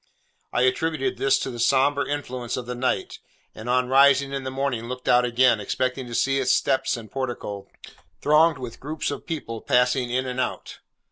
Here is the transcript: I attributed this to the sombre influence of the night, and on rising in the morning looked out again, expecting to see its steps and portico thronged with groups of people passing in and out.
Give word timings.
I 0.51 0.63
attributed 0.63 1.17
this 1.19 1.37
to 1.37 1.51
the 1.51 1.59
sombre 1.59 2.09
influence 2.09 2.57
of 2.57 2.65
the 2.65 2.73
night, 2.73 3.19
and 3.53 3.69
on 3.69 3.87
rising 3.87 4.33
in 4.33 4.43
the 4.43 4.49
morning 4.49 4.85
looked 4.85 5.07
out 5.07 5.25
again, 5.25 5.59
expecting 5.59 6.07
to 6.07 6.15
see 6.15 6.39
its 6.39 6.55
steps 6.55 6.97
and 6.97 7.11
portico 7.11 7.67
thronged 8.19 8.57
with 8.57 8.79
groups 8.79 9.11
of 9.11 9.27
people 9.27 9.61
passing 9.61 10.09
in 10.09 10.25
and 10.25 10.39
out. 10.39 10.79